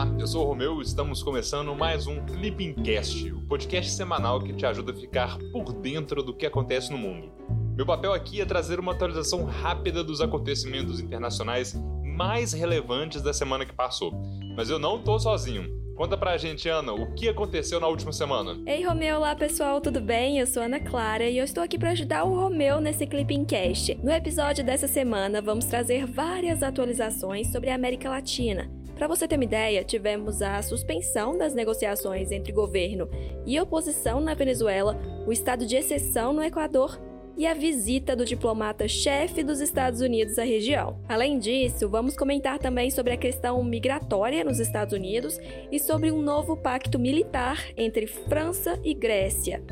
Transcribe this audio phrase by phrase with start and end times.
[0.00, 4.40] Olá, eu sou o Romeu e estamos começando mais um Clipping Cast, o podcast semanal
[4.40, 7.30] que te ajuda a ficar por dentro do que acontece no mundo.
[7.76, 13.66] Meu papel aqui é trazer uma atualização rápida dos acontecimentos internacionais mais relevantes da semana
[13.66, 14.10] que passou.
[14.56, 15.68] Mas eu não tô sozinho.
[15.94, 18.58] Conta pra gente, Ana, o que aconteceu na última semana?
[18.64, 20.38] Ei, Romeu, olá pessoal, tudo bem?
[20.38, 23.94] Eu sou Ana Clara e eu estou aqui para ajudar o Romeu nesse Clipping Cast.
[24.02, 28.79] No episódio dessa semana, vamos trazer várias atualizações sobre a América Latina.
[29.00, 33.08] Para você ter uma ideia, tivemos a suspensão das negociações entre governo
[33.46, 34.94] e oposição na Venezuela,
[35.26, 37.00] o estado de exceção no Equador
[37.34, 41.00] e a visita do diplomata-chefe dos Estados Unidos à região.
[41.08, 45.38] Além disso, vamos comentar também sobre a questão migratória nos Estados Unidos
[45.72, 49.62] e sobre um novo pacto militar entre França e Grécia.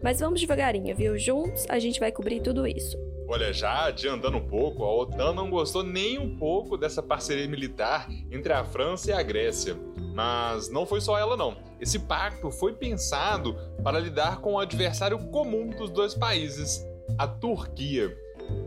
[0.00, 1.18] Mas vamos devagarinho, viu?
[1.18, 2.96] Juntos a gente vai cobrir tudo isso.
[3.28, 8.08] Olha, já adiantando um pouco, a OTAN não gostou nem um pouco dessa parceria militar
[8.30, 9.76] entre a França e a Grécia.
[10.14, 11.56] Mas não foi só ela, não.
[11.80, 16.86] Esse pacto foi pensado para lidar com o adversário comum dos dois países,
[17.18, 18.16] a Turquia.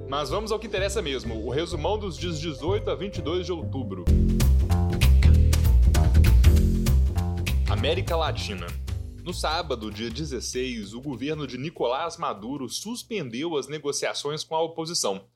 [0.09, 4.03] Mas vamos ao que interessa mesmo, o resumão dos dias 18 a 22 de outubro.
[7.69, 8.67] América Latina.
[9.29, 15.29] No sábado, dia 16, o governo de Nicolás Maduro suspendeu as negociações com a oposição.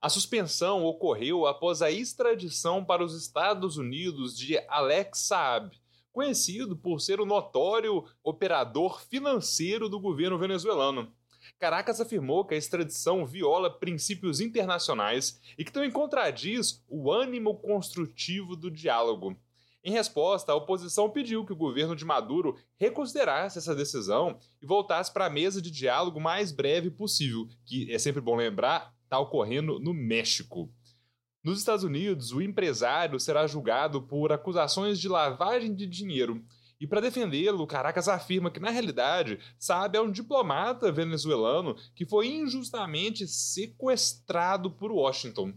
[0.00, 5.76] A suspensão ocorreu após a extradição para os Estados Unidos de Alex Saab,
[6.12, 11.12] conhecido por ser o notório operador financeiro do governo venezuelano.
[11.58, 18.54] Caracas afirmou que a extradição viola princípios internacionais e que também contradiz o ânimo construtivo
[18.54, 19.36] do diálogo.
[19.82, 25.12] Em resposta, a oposição pediu que o governo de Maduro reconsiderasse essa decisão e voltasse
[25.12, 29.78] para a mesa de diálogo mais breve possível, que é sempre bom lembrar, está ocorrendo
[29.80, 30.70] no México.
[31.42, 36.44] Nos Estados Unidos, o empresário será julgado por acusações de lavagem de dinheiro
[36.80, 42.28] e para defendê-lo, Caracas afirma que, na realidade, Saab é um diplomata venezuelano que foi
[42.28, 45.52] injustamente sequestrado por Washington.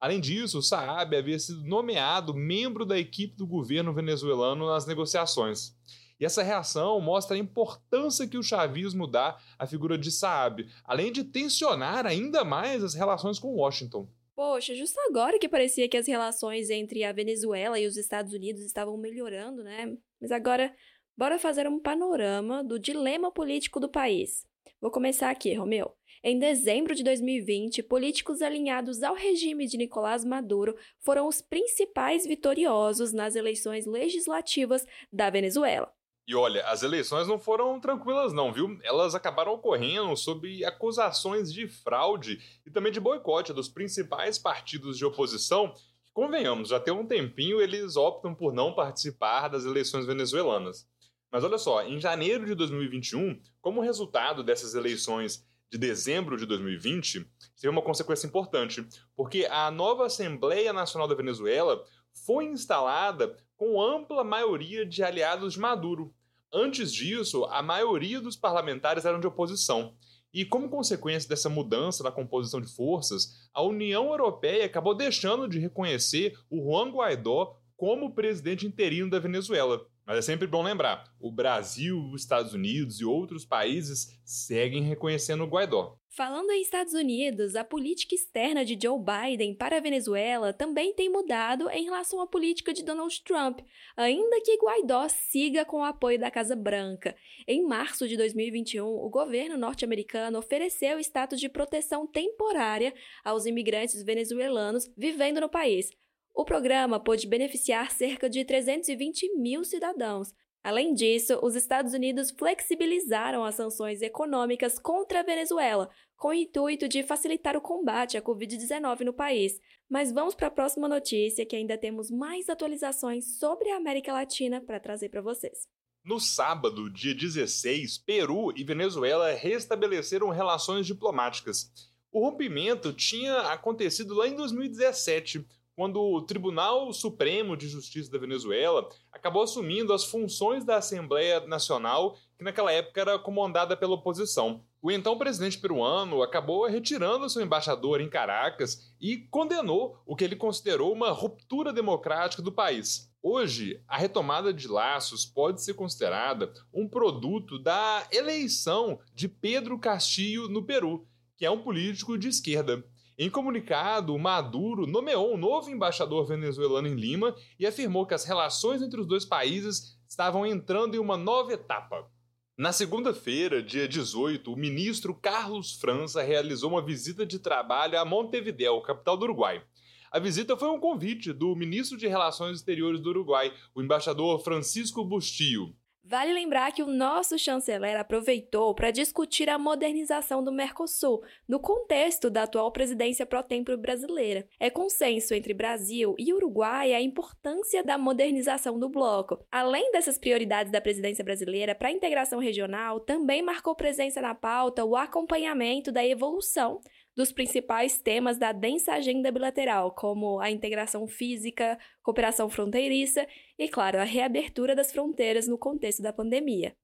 [0.00, 5.76] Além disso, Saab havia sido nomeado membro da equipe do governo venezuelano nas negociações.
[6.20, 11.12] E essa reação mostra a importância que o chavismo dá à figura de Saab, além
[11.12, 14.08] de tensionar ainda mais as relações com Washington.
[14.34, 18.62] Poxa, justo agora que parecia que as relações entre a Venezuela e os Estados Unidos
[18.62, 19.96] estavam melhorando, né?
[20.20, 20.72] Mas agora,
[21.16, 24.46] bora fazer um panorama do dilema político do país.
[24.80, 25.97] Vou começar aqui, Romeu.
[26.22, 33.12] Em dezembro de 2020, políticos alinhados ao regime de Nicolás Maduro foram os principais vitoriosos
[33.12, 35.92] nas eleições legislativas da Venezuela.
[36.26, 38.78] E olha, as eleições não foram tranquilas, não, viu?
[38.82, 45.06] Elas acabaram ocorrendo sob acusações de fraude e também de boicote dos principais partidos de
[45.06, 45.72] oposição.
[46.12, 50.86] Convenhamos, já tem um tempinho eles optam por não participar das eleições venezuelanas.
[51.30, 57.26] Mas olha só, em janeiro de 2021, como resultado dessas eleições de dezembro de 2020,
[57.60, 58.86] teve uma consequência importante,
[59.16, 61.84] porque a nova Assembleia Nacional da Venezuela
[62.26, 66.14] foi instalada com ampla maioria de aliados de Maduro,
[66.52, 69.94] Antes disso, a maioria dos parlamentares eram de oposição.
[70.32, 75.58] E como consequência dessa mudança na composição de forças, a União Europeia acabou deixando de
[75.58, 79.86] reconhecer o Juan Guaidó como presidente interino da Venezuela.
[80.08, 85.44] Mas é sempre bom lembrar: o Brasil, os Estados Unidos e outros países seguem reconhecendo
[85.44, 85.98] o Guaidó.
[86.08, 91.10] Falando em Estados Unidos, a política externa de Joe Biden para a Venezuela também tem
[91.10, 93.60] mudado em relação à política de Donald Trump,
[93.94, 97.14] ainda que Guaidó siga com o apoio da Casa Branca.
[97.46, 104.90] Em março de 2021, o governo norte-americano ofereceu status de proteção temporária aos imigrantes venezuelanos
[104.96, 105.90] vivendo no país.
[106.38, 110.32] O programa pôde beneficiar cerca de 320 mil cidadãos,
[110.62, 116.88] Além disso, os Estados Unidos flexibilizaram as sanções econômicas contra a Venezuela, com o intuito
[116.88, 119.58] de facilitar o combate à Covid-19 no país.
[119.88, 124.60] Mas vamos para a próxima notícia, que ainda temos mais atualizações sobre a América Latina
[124.60, 125.66] para trazer para vocês.
[126.04, 131.70] No sábado, dia 16, Peru e Venezuela restabeleceram relações diplomáticas.
[132.12, 135.46] O rompimento tinha acontecido lá em 2017,
[135.78, 142.16] quando o Tribunal Supremo de Justiça da Venezuela acabou assumindo as funções da Assembleia Nacional,
[142.36, 144.64] que naquela época era comandada pela oposição.
[144.82, 150.34] O então presidente peruano acabou retirando seu embaixador em Caracas e condenou o que ele
[150.34, 153.08] considerou uma ruptura democrática do país.
[153.22, 160.48] Hoje, a retomada de laços pode ser considerada um produto da eleição de Pedro Castillo
[160.48, 162.84] no Peru, que é um político de esquerda.
[163.20, 168.80] Em comunicado, Maduro nomeou um novo embaixador venezuelano em Lima e afirmou que as relações
[168.80, 172.08] entre os dois países estavam entrando em uma nova etapa.
[172.56, 178.80] Na segunda-feira, dia 18, o ministro Carlos França realizou uma visita de trabalho a Montevideo,
[178.82, 179.64] capital do Uruguai.
[180.12, 185.04] A visita foi um convite do ministro de Relações Exteriores do Uruguai, o embaixador Francisco
[185.04, 185.74] Bustillo.
[186.04, 192.30] Vale lembrar que o nosso chanceler aproveitou para discutir a modernização do Mercosul no contexto
[192.30, 194.48] da atual presidência pró-tempore brasileira.
[194.58, 199.44] É consenso entre Brasil e Uruguai a importância da modernização do bloco.
[199.50, 204.86] Além dessas prioridades da presidência brasileira para a integração regional, também marcou presença na pauta
[204.86, 206.80] o acompanhamento da evolução
[207.18, 213.26] dos principais temas da densa agenda bilateral, como a integração física, cooperação fronteiriça
[213.58, 216.76] e, claro, a reabertura das fronteiras no contexto da pandemia.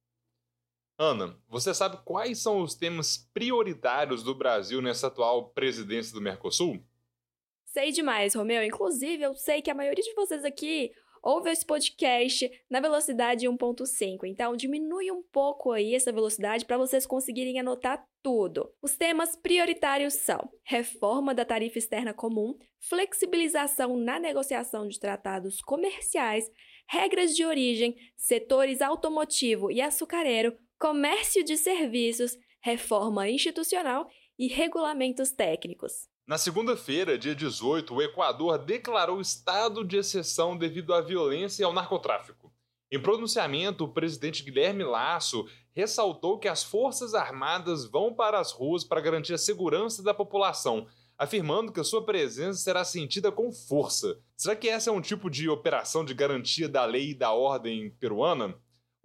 [0.98, 6.84] Ana, você sabe quais são os temas prioritários do Brasil nessa atual presidência do Mercosul?
[7.66, 8.64] Sei demais, Romeu.
[8.64, 10.90] Inclusive, eu sei que a maioria de vocês aqui
[11.25, 14.25] ouve esse podcast na velocidade 1.5.
[14.25, 18.71] Então, diminui um pouco aí essa velocidade para vocês conseguirem anotar tudo.
[18.82, 26.50] Os temas prioritários são reforma da tarifa externa comum, flexibilização na negociação de tratados comerciais,
[26.87, 34.06] regras de origem, setores automotivo e açucareiro, comércio de serviços, reforma institucional
[34.38, 36.09] e regulamentos técnicos.
[36.26, 41.73] Na segunda-feira, dia 18, o Equador declarou estado de exceção devido à violência e ao
[41.73, 42.50] narcotráfico.
[42.91, 48.82] Em pronunciamento, o presidente Guilherme Lasso ressaltou que as Forças Armadas vão para as ruas
[48.82, 50.87] para garantir a segurança da população,
[51.19, 54.19] afirmando que a sua presença será sentida com força.
[54.35, 57.91] Será que essa é um tipo de operação de garantia da lei e da ordem
[58.00, 58.55] peruana?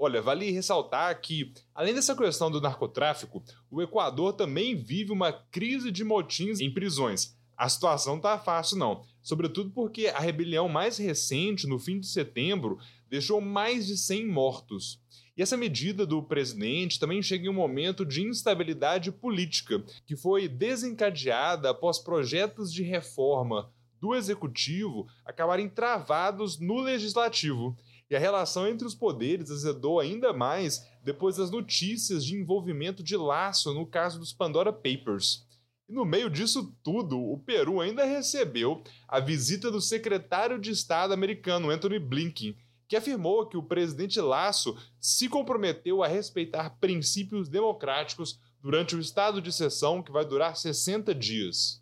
[0.02, 5.92] Olha, vale ressaltar que, além dessa questão do narcotráfico, o Equador também vive uma crise
[5.92, 7.38] de motins em prisões.
[7.58, 9.04] A situação tá fácil, não.
[9.22, 12.80] Sobretudo porque a rebelião mais recente, no fim de setembro,
[13.10, 15.02] deixou mais de 100 mortos.
[15.36, 20.48] E essa medida do presidente também chega em um momento de instabilidade política, que foi
[20.48, 23.70] desencadeada após projetos de reforma
[24.00, 27.78] do executivo acabarem travados no legislativo.
[28.10, 33.16] E a relação entre os poderes azedou ainda mais depois das notícias de envolvimento de
[33.16, 35.48] laço no caso dos Pandora Papers.
[35.88, 41.14] E no meio disso tudo, o Peru ainda recebeu a visita do secretário de Estado
[41.14, 42.56] americano Anthony Blinken,
[42.88, 49.42] que afirmou que o presidente Laço se comprometeu a respeitar princípios democráticos durante o estado
[49.42, 51.82] de sessão que vai durar 60 dias.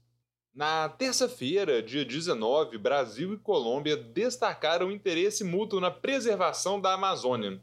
[0.57, 7.61] Na terça-feira, dia 19, Brasil e Colômbia destacaram interesse mútuo na preservação da Amazônia.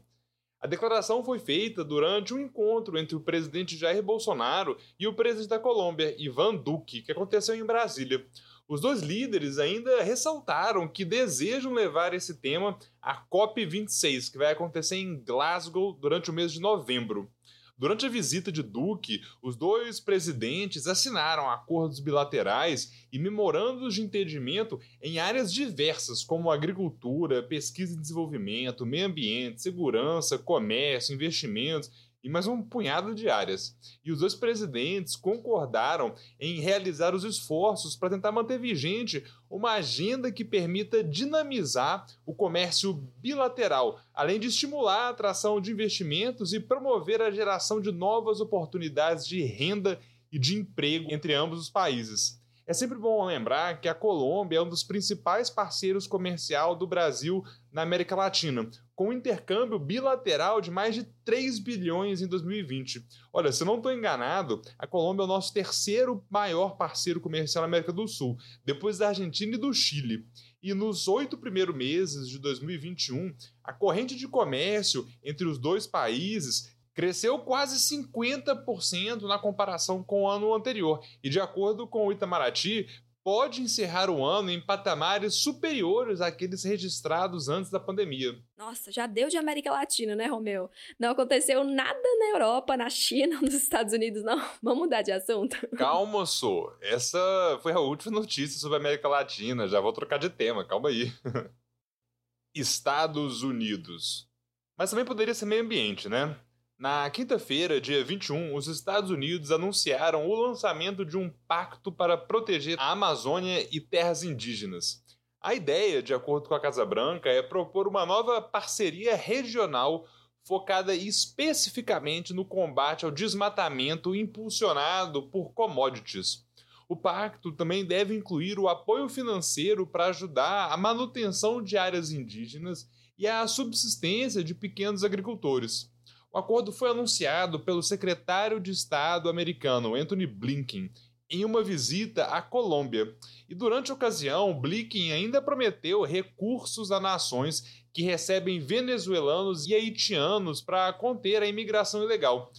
[0.61, 5.49] A declaração foi feita durante um encontro entre o presidente Jair Bolsonaro e o presidente
[5.49, 8.25] da Colômbia, Ivan Duque, que aconteceu em Brasília.
[8.65, 14.95] Os dois líderes ainda ressaltaram que desejam levar esse tema à COP26, que vai acontecer
[14.95, 17.29] em Glasgow durante o mês de novembro.
[17.77, 24.79] Durante a visita de Duque, os dois presidentes assinaram acordos bilaterais e memorandos de entendimento
[25.01, 31.91] em áreas diversas, como agricultura, pesquisa e desenvolvimento, meio ambiente, segurança, comércio, investimentos
[32.25, 33.77] e mais um punhado de áreas.
[34.03, 40.31] E os dois presidentes concordaram em realizar os esforços para tentar manter vigente uma agenda
[40.31, 47.21] que permita dinamizar o comércio bilateral, além de estimular a atração de investimentos e promover
[47.21, 49.99] a geração de novas oportunidades de renda
[50.31, 52.43] e de emprego entre ambos os países.
[52.67, 57.43] É sempre bom lembrar que a Colômbia é um dos principais parceiros comercial do Brasil
[57.71, 63.05] na América Latina, com um intercâmbio bilateral de mais de 3 bilhões em 2020.
[63.31, 67.67] Olha, se não estou enganado, a Colômbia é o nosso terceiro maior parceiro comercial na
[67.67, 70.25] América do Sul, depois da Argentina e do Chile.
[70.63, 73.31] E nos oito primeiros meses de 2021,
[73.63, 80.27] a corrente de comércio entre os dois países cresceu quase 50% na comparação com o
[80.27, 81.03] ano anterior.
[81.21, 82.87] E de acordo com o Itamaraty,
[83.21, 88.39] pode encerrar o ano em patamares superiores àqueles registrados antes da pandemia.
[88.55, 90.69] Nossa, já deu de América Latina, né, Romeu?
[90.97, 94.37] Não aconteceu nada na Europa, na China, nos Estados Unidos, não.
[94.61, 95.57] Vamos mudar de assunto.
[95.75, 96.71] Calma, Sô.
[96.81, 99.67] Essa foi a última notícia sobre a América Latina.
[99.67, 101.11] Já vou trocar de tema, calma aí.
[102.55, 104.29] Estados Unidos.
[104.77, 106.39] Mas também poderia ser meio ambiente, né?
[106.77, 112.77] Na quinta-feira, dia 21, os Estados Unidos anunciaram o lançamento de um pacto para proteger
[112.77, 115.01] a Amazônia e terras indígenas.
[115.39, 120.05] A ideia, de acordo com a Casa Branca, é propor uma nova parceria regional
[120.43, 126.45] focada especificamente no combate ao desmatamento impulsionado por commodities.
[126.89, 132.85] O pacto também deve incluir o apoio financeiro para ajudar a manutenção de áreas indígenas
[133.17, 135.94] e a subsistência de pequenos agricultores.
[136.35, 140.91] O acordo foi anunciado pelo secretário de Estado americano Anthony Blinken
[141.29, 143.15] em uma visita à Colômbia.
[143.47, 150.61] E durante a ocasião, Blinken ainda prometeu recursos a nações que recebem venezuelanos e haitianos
[150.61, 152.51] para conter a imigração ilegal.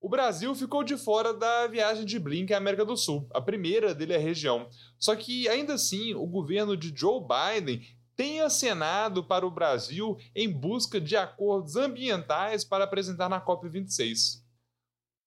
[0.00, 3.92] O Brasil ficou de fora da viagem de Blinken à América do Sul, a primeira
[3.92, 4.68] dele à região.
[4.96, 7.84] Só que, ainda assim, o governo de Joe Biden
[8.18, 14.42] tem acenado para o Brasil em busca de acordos ambientais para apresentar na COP26.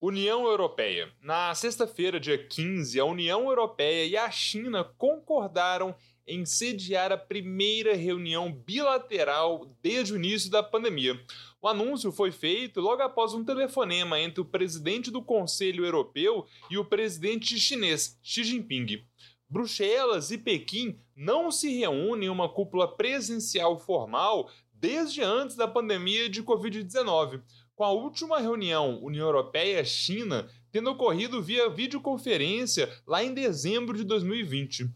[0.01, 1.09] União Europeia.
[1.21, 5.95] Na sexta-feira, dia 15, a União Europeia e a China concordaram
[6.27, 11.17] em sediar a primeira reunião bilateral desde o início da pandemia.
[11.61, 16.77] O anúncio foi feito logo após um telefonema entre o presidente do Conselho Europeu e
[16.77, 19.05] o presidente chinês, Xi Jinping.
[19.51, 26.27] Bruxelas e Pequim não se reúnem em uma cúpula presencial formal desde antes da pandemia
[26.27, 27.43] de Covid-19,
[27.75, 34.89] com a última reunião União Europeia-China tendo ocorrido via videoconferência lá em dezembro de 2020.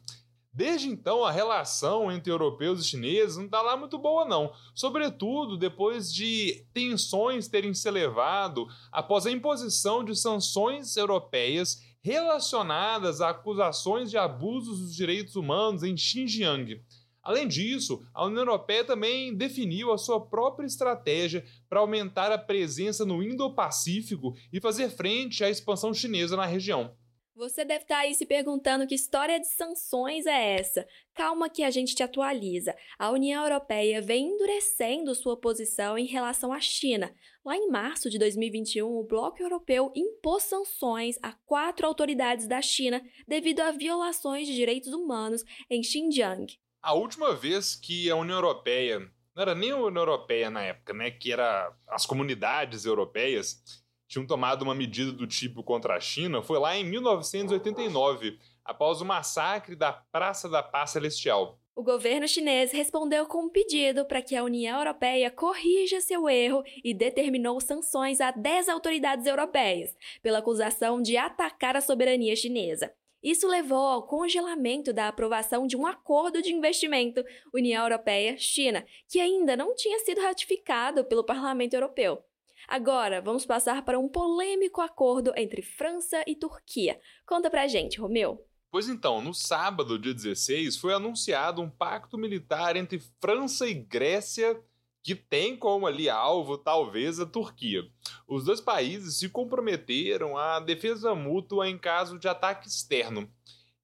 [0.51, 4.51] Desde então, a relação entre europeus e chineses não está lá muito boa, não.
[4.73, 13.31] Sobretudo depois de tensões terem se elevado após a imposição de sanções europeias relacionadas a
[13.31, 16.79] acusações de abusos dos direitos humanos em Xinjiang.
[17.23, 23.03] Além disso, a União Europeia também definiu a sua própria estratégia para aumentar a presença
[23.03, 26.95] no Indo-Pacífico e fazer frente à expansão chinesa na região.
[27.35, 30.87] Você deve estar tá aí se perguntando que história de sanções é essa.
[31.13, 32.73] Calma que a gente te atualiza.
[32.97, 37.13] A União Europeia vem endurecendo sua posição em relação à China.
[37.43, 43.03] Lá em março de 2021, o Bloco Europeu impôs sanções a quatro autoridades da China
[43.27, 46.57] devido a violações de direitos humanos em Xinjiang.
[46.81, 48.99] A última vez que a União Europeia,
[49.35, 54.25] não era nem a União Europeia na época, né, que era as comunidades europeias, tinham
[54.25, 59.75] tomado uma medida do tipo contra a China foi lá em 1989, após o massacre
[59.75, 61.59] da Praça da Paz Celestial.
[61.75, 66.63] O governo chinês respondeu com um pedido para que a União Europeia corrija seu erro
[66.81, 72.93] e determinou sanções a 10 autoridades europeias pela acusação de atacar a soberania chinesa.
[73.21, 79.57] Isso levou ao congelamento da aprovação de um acordo de investimento União Europeia-China, que ainda
[79.57, 82.23] não tinha sido ratificado pelo Parlamento Europeu.
[82.67, 86.99] Agora, vamos passar para um polêmico acordo entre França e Turquia.
[87.25, 88.45] Conta pra gente, Romeu.
[88.71, 94.61] Pois então, no sábado, dia 16, foi anunciado um pacto militar entre França e Grécia
[95.05, 97.83] que tem como ali alvo talvez a Turquia.
[98.27, 103.29] Os dois países se comprometeram à defesa mútua em caso de ataque externo.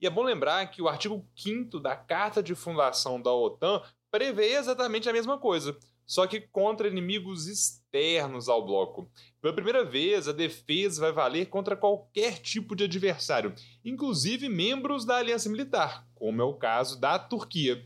[0.02, 4.56] E é bom lembrar que o artigo 5 da Carta de Fundação da OTAN prevê
[4.56, 5.78] exatamente a mesma coisa
[6.12, 9.10] só que contra inimigos externos ao bloco.
[9.42, 15.16] Pela primeira vez, a defesa vai valer contra qualquer tipo de adversário, inclusive membros da
[15.16, 17.82] aliança militar, como é o caso da Turquia.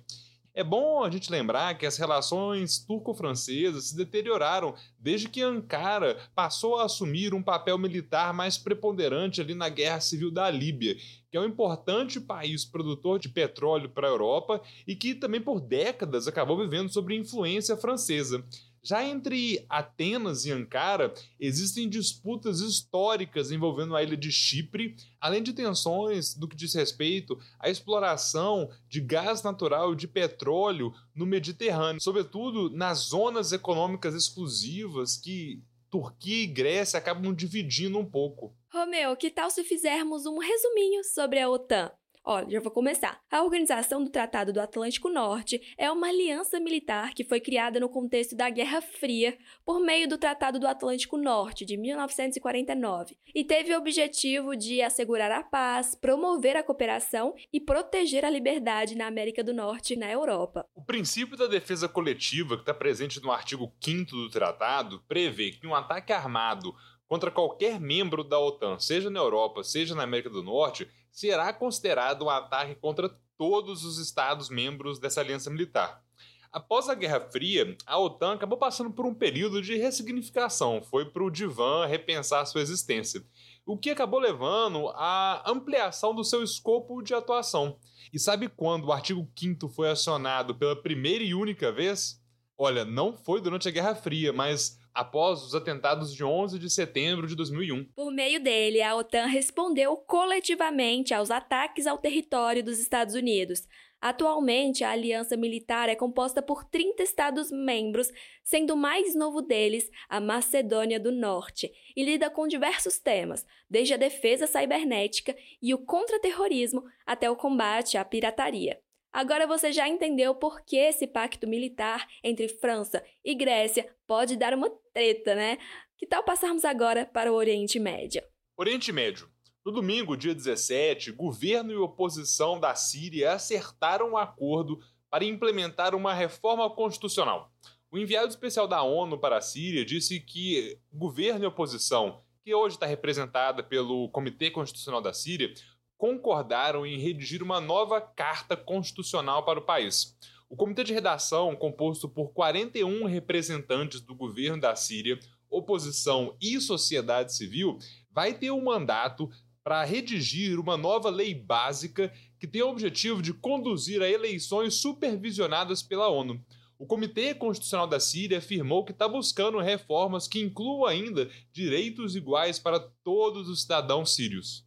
[0.55, 6.77] É bom a gente lembrar que as relações turco-francesas se deterioraram desde que Ankara passou
[6.79, 10.97] a assumir um papel militar mais preponderante ali na Guerra Civil da Líbia,
[11.35, 15.59] que é um importante país produtor de petróleo para a Europa e que também por
[15.59, 18.41] décadas acabou vivendo sob influência francesa.
[18.81, 25.51] Já entre Atenas e Ankara, existem disputas históricas envolvendo a ilha de Chipre, além de
[25.51, 32.01] tensões do que diz respeito à exploração de gás natural e de petróleo no Mediterrâneo,
[32.01, 38.55] sobretudo nas zonas econômicas exclusivas que Turquia e Grécia acabam dividindo um pouco.
[38.75, 41.93] Romeu, que tal se fizermos um resuminho sobre a OTAN?
[42.27, 43.21] Olha, já vou começar.
[43.31, 47.87] A Organização do Tratado do Atlântico Norte é uma aliança militar que foi criada no
[47.87, 53.73] contexto da Guerra Fria por meio do Tratado do Atlântico Norte de 1949 e teve
[53.73, 59.41] o objetivo de assegurar a paz, promover a cooperação e proteger a liberdade na América
[59.41, 60.65] do Norte e na Europa.
[60.75, 65.67] O princípio da defesa coletiva, que está presente no artigo 5 do tratado, prevê que
[65.67, 66.75] um ataque armado
[67.07, 72.25] contra qualquer membro da OTAN, seja na Europa, seja na América do Norte, será considerado
[72.25, 76.03] um ataque contra todos os Estados membros dessa aliança militar.
[76.51, 81.21] Após a Guerra Fria, a OTAN acabou passando por um período de ressignificação, foi para
[81.21, 83.21] o divã repensar sua existência,
[83.65, 87.77] o que acabou levando à ampliação do seu escopo de atuação.
[88.13, 92.23] E sabe quando o artigo 5 foi acionado pela primeira e única vez?
[92.57, 97.27] Olha, não foi durante a Guerra Fria, mas após os atentados de 11 de setembro
[97.27, 97.83] de 2001.
[97.93, 103.67] Por meio dele, a OTAN respondeu coletivamente aos ataques ao território dos Estados Unidos.
[104.01, 108.11] Atualmente, a aliança militar é composta por 30 Estados-membros,
[108.43, 113.95] sendo o mais novo deles a Macedônia do Norte, e lida com diversos temas, desde
[113.95, 118.79] a defesa cibernética e o contra-terrorismo até o combate à pirataria.
[119.15, 124.53] Agora você já entendeu por que esse pacto militar entre França e Grécia pode dar
[124.53, 125.57] uma treta, né?
[125.97, 128.21] Que tal passarmos agora para o Oriente Médio?
[128.57, 129.29] Oriente Médio.
[129.65, 134.79] No domingo, dia 17, governo e oposição da Síria acertaram um acordo
[135.09, 137.53] para implementar uma reforma constitucional.
[137.89, 142.75] O enviado especial da ONU para a Síria disse que governo e oposição, que hoje
[142.75, 145.53] está representada pelo Comitê Constitucional da Síria,
[145.97, 150.15] concordaram em redigir uma nova carta constitucional para o país.
[150.49, 157.33] O comitê de redação, composto por 41 representantes do governo da Síria, oposição e sociedade
[157.33, 157.79] civil,
[158.11, 159.29] vai ter o um mandato
[159.63, 165.81] para redigir uma nova lei básica que tem o objetivo de conduzir a eleições supervisionadas
[165.81, 166.39] pela ONU.
[166.77, 172.59] O Comitê Constitucional da Síria afirmou que está buscando reformas que incluam ainda direitos iguais
[172.59, 174.64] para todos os cidadãos sírios.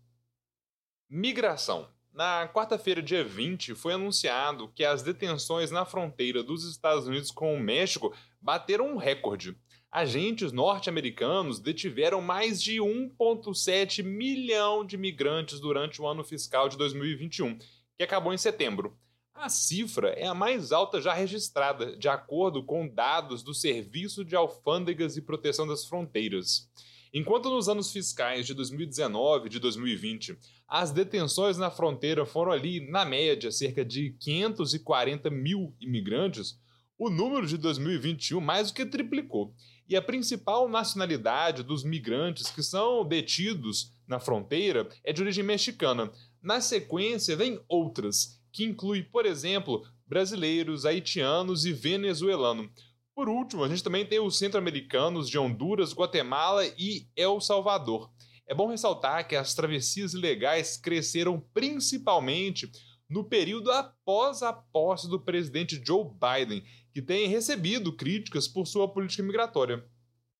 [1.10, 1.88] Migração.
[2.12, 7.54] Na quarta-feira, dia 20, foi anunciado que as detenções na fronteira dos Estados Unidos com
[7.54, 9.56] o México bateram um recorde.
[9.90, 17.56] Agentes norte-americanos detiveram mais de 1,7 milhão de migrantes durante o ano fiscal de 2021,
[17.96, 18.94] que acabou em setembro.
[19.32, 24.36] A cifra é a mais alta já registrada, de acordo com dados do Serviço de
[24.36, 26.68] Alfândegas e Proteção das Fronteiras.
[27.12, 32.80] Enquanto nos anos fiscais de 2019 e de 2020 as detenções na fronteira foram ali,
[32.90, 36.58] na média, cerca de 540 mil imigrantes,
[36.98, 39.54] o número de 2021 mais do que triplicou.
[39.88, 46.12] E a principal nacionalidade dos migrantes que são detidos na fronteira é de origem mexicana.
[46.42, 52.68] Na sequência, vem outras, que inclui, por exemplo, brasileiros, haitianos e venezuelanos.
[53.18, 58.12] Por último, a gente também tem os centro-americanos de Honduras, Guatemala e El Salvador.
[58.46, 62.70] É bom ressaltar que as travessias ilegais cresceram principalmente
[63.10, 66.62] no período após a posse do presidente Joe Biden,
[66.94, 69.84] que tem recebido críticas por sua política migratória.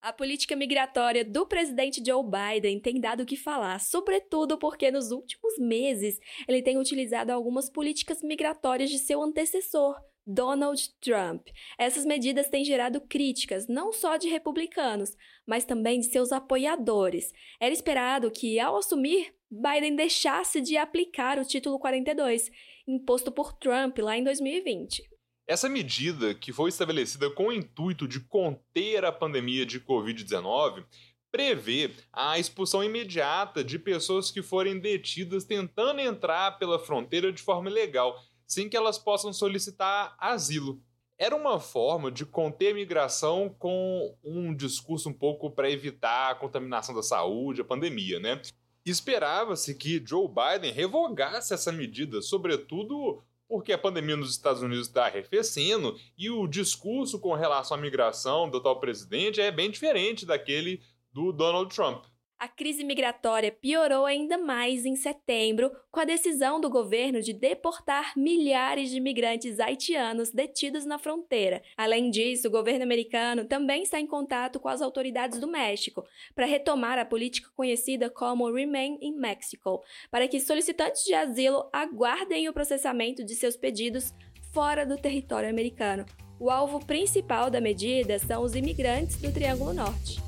[0.01, 5.11] A política migratória do presidente Joe Biden tem dado o que falar, sobretudo porque nos
[5.11, 9.97] últimos meses ele tem utilizado algumas políticas migratórias de seu antecessor,
[10.29, 11.49] Donald Trump.
[11.79, 17.33] Essas medidas têm gerado críticas não só de republicanos, mas também de seus apoiadores.
[17.59, 22.51] Era esperado que, ao assumir, Biden deixasse de aplicar o título 42,
[22.87, 25.03] imposto por Trump lá em 2020.
[25.47, 30.85] Essa medida, que foi estabelecida com o intuito de conter a pandemia de Covid-19,
[31.33, 37.71] prevê a expulsão imediata de pessoas que forem detidas tentando entrar pela fronteira de forma
[37.71, 40.81] ilegal sem que elas possam solicitar asilo.
[41.19, 46.35] Era uma forma de conter a migração com um discurso um pouco para evitar a
[46.35, 48.41] contaminação da saúde, a pandemia, né?
[48.87, 55.07] Esperava-se que Joe Biden revogasse essa medida, sobretudo porque a pandemia nos Estados Unidos está
[55.07, 60.83] arrefecendo e o discurso com relação à migração do atual presidente é bem diferente daquele
[61.13, 62.05] do Donald Trump.
[62.41, 68.13] A crise migratória piorou ainda mais em setembro, com a decisão do governo de deportar
[68.17, 71.61] milhares de imigrantes haitianos detidos na fronteira.
[71.77, 76.47] Além disso, o governo americano também está em contato com as autoridades do México para
[76.47, 82.53] retomar a política conhecida como Remain in Mexico, para que solicitantes de asilo aguardem o
[82.53, 84.15] processamento de seus pedidos
[84.53, 86.07] fora do território americano.
[86.39, 90.28] O alvo principal da medida são os imigrantes do Triângulo Norte.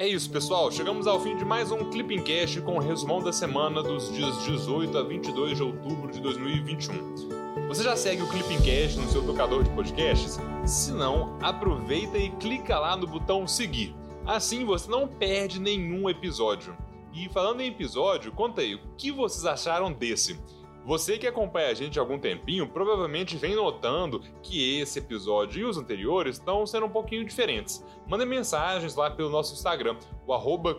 [0.00, 0.72] É isso, pessoal.
[0.72, 4.10] Chegamos ao fim de mais um Clipping Cast com o um resumão da semana dos
[4.10, 7.68] dias 18 a 22 de outubro de 2021.
[7.68, 10.38] Você já segue o Clipping Cast no seu tocador de podcasts?
[10.64, 13.94] Se não, aproveita e clica lá no botão seguir.
[14.24, 16.74] Assim você não perde nenhum episódio.
[17.12, 20.40] E falando em episódio, conta aí, o que vocês acharam desse?
[20.84, 25.64] Você que acompanha a gente há algum tempinho provavelmente vem notando que esse episódio e
[25.64, 27.84] os anteriores estão sendo um pouquinho diferentes.
[28.08, 30.78] Mandem mensagens lá pelo nosso Instagram, o arroba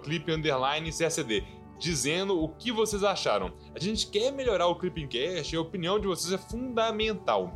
[1.77, 3.51] dizendo o que vocês acharam.
[3.75, 7.51] A gente quer melhorar o Clippingcast e a opinião de vocês é fundamental.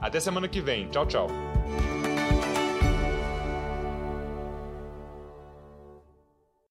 [0.00, 0.88] Até semana que vem.
[0.88, 1.57] Tchau, tchau.